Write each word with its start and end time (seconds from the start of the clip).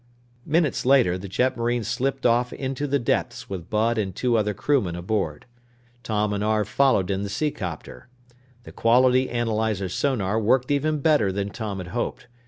Minutes 0.47 0.83
later, 0.83 1.15
the 1.15 1.27
jetmarine 1.29 1.83
slipped 1.83 2.25
off 2.25 2.51
into 2.51 2.87
the 2.87 2.97
depths 2.97 3.51
with 3.51 3.69
Bud 3.69 3.99
and 3.99 4.15
two 4.15 4.35
other 4.35 4.55
crewmen 4.55 4.95
aboard. 4.95 5.45
Tom 6.01 6.33
and 6.33 6.43
Arv 6.43 6.67
followed 6.67 7.11
in 7.11 7.21
the 7.21 7.29
seacopter. 7.29 8.07
The 8.63 8.71
quality 8.71 9.29
analyzer 9.29 9.89
sonar 9.89 10.39
worked 10.39 10.71
even 10.71 11.01
better 11.01 11.31
than 11.31 11.51
Tom 11.51 11.77
had 11.77 11.89
hoped. 11.89 12.25